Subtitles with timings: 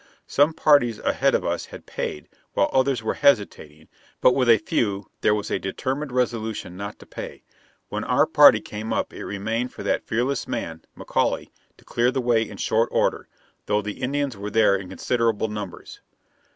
[0.25, 3.87] Some parties ahead of us had paid, while others were hesitating;
[4.19, 7.43] but with a few there was a determined resolution not to pay.
[7.89, 12.19] When our party came up it remained for that fearless man, McAuley, to clear the
[12.19, 13.27] way in short order,
[13.67, 16.01] though the Indians were there in considerable numbers.